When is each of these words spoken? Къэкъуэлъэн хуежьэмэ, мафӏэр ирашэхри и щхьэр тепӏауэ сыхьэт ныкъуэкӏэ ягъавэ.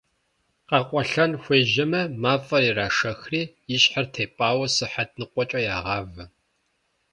Къэкъуэлъэн 0.67 1.31
хуежьэмэ, 1.43 2.01
мафӏэр 2.21 2.63
ирашэхри 2.67 3.41
и 3.75 3.77
щхьэр 3.81 4.05
тепӏауэ 4.13 4.67
сыхьэт 4.75 5.09
ныкъуэкӏэ 5.19 5.59
ягъавэ. 5.75 6.23